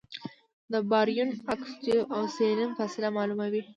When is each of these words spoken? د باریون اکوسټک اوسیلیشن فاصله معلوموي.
د 0.71 0.73
باریون 0.89 1.29
اکوسټک 1.53 1.99
اوسیلیشن 2.17 2.71
فاصله 2.79 3.07
معلوموي. 3.15 3.61